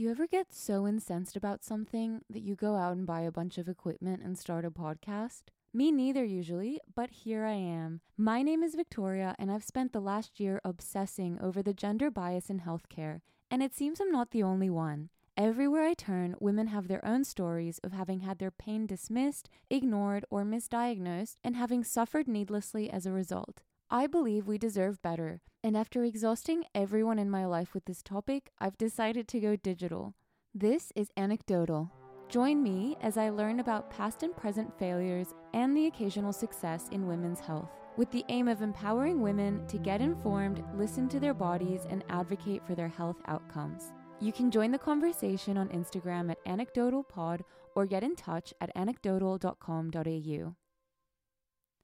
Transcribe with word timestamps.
Do 0.00 0.04
you 0.04 0.12
ever 0.12 0.26
get 0.26 0.54
so 0.54 0.86
incensed 0.86 1.36
about 1.36 1.62
something 1.62 2.22
that 2.30 2.40
you 2.40 2.54
go 2.54 2.74
out 2.74 2.96
and 2.96 3.06
buy 3.06 3.20
a 3.20 3.30
bunch 3.30 3.58
of 3.58 3.68
equipment 3.68 4.22
and 4.24 4.38
start 4.38 4.64
a 4.64 4.70
podcast? 4.70 5.42
Me 5.74 5.92
neither, 5.92 6.24
usually, 6.24 6.80
but 6.94 7.10
here 7.10 7.44
I 7.44 7.52
am. 7.52 8.00
My 8.16 8.40
name 8.40 8.62
is 8.62 8.74
Victoria, 8.74 9.36
and 9.38 9.52
I've 9.52 9.62
spent 9.62 9.92
the 9.92 10.00
last 10.00 10.40
year 10.40 10.58
obsessing 10.64 11.38
over 11.38 11.62
the 11.62 11.74
gender 11.74 12.10
bias 12.10 12.48
in 12.48 12.60
healthcare, 12.60 13.20
and 13.50 13.62
it 13.62 13.74
seems 13.74 14.00
I'm 14.00 14.10
not 14.10 14.30
the 14.30 14.42
only 14.42 14.70
one. 14.70 15.10
Everywhere 15.36 15.82
I 15.82 15.92
turn, 15.92 16.34
women 16.40 16.68
have 16.68 16.88
their 16.88 17.04
own 17.04 17.22
stories 17.22 17.78
of 17.84 17.92
having 17.92 18.20
had 18.20 18.38
their 18.38 18.50
pain 18.50 18.86
dismissed, 18.86 19.50
ignored, 19.68 20.24
or 20.30 20.44
misdiagnosed, 20.44 21.36
and 21.44 21.56
having 21.56 21.84
suffered 21.84 22.26
needlessly 22.26 22.88
as 22.88 23.04
a 23.04 23.12
result. 23.12 23.60
I 23.92 24.06
believe 24.06 24.46
we 24.46 24.56
deserve 24.56 25.02
better, 25.02 25.40
and 25.64 25.76
after 25.76 26.04
exhausting 26.04 26.62
everyone 26.76 27.18
in 27.18 27.28
my 27.28 27.44
life 27.44 27.74
with 27.74 27.86
this 27.86 28.04
topic, 28.04 28.52
I've 28.60 28.78
decided 28.78 29.26
to 29.26 29.40
go 29.40 29.56
digital. 29.56 30.14
This 30.54 30.92
is 30.94 31.10
anecdotal. 31.16 31.90
Join 32.28 32.62
me 32.62 32.96
as 33.02 33.16
I 33.16 33.30
learn 33.30 33.58
about 33.58 33.90
past 33.90 34.22
and 34.22 34.36
present 34.36 34.78
failures 34.78 35.34
and 35.54 35.76
the 35.76 35.86
occasional 35.86 36.32
success 36.32 36.88
in 36.92 37.08
women's 37.08 37.40
health, 37.40 37.70
with 37.96 38.12
the 38.12 38.24
aim 38.28 38.46
of 38.46 38.62
empowering 38.62 39.22
women 39.22 39.66
to 39.66 39.76
get 39.76 40.00
informed, 40.00 40.62
listen 40.76 41.08
to 41.08 41.18
their 41.18 41.34
bodies, 41.34 41.84
and 41.90 42.04
advocate 42.10 42.64
for 42.64 42.76
their 42.76 42.86
health 42.86 43.16
outcomes. 43.26 43.92
You 44.20 44.32
can 44.32 44.52
join 44.52 44.70
the 44.70 44.78
conversation 44.78 45.56
on 45.56 45.68
Instagram 45.70 46.30
at 46.30 46.44
anecdotalpod 46.44 47.40
or 47.74 47.86
get 47.86 48.04
in 48.04 48.14
touch 48.14 48.54
at 48.60 48.70
anecdotal.com.au. 48.76 50.54